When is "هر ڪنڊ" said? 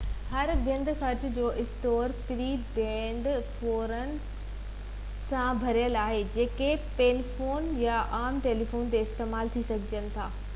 0.29-0.87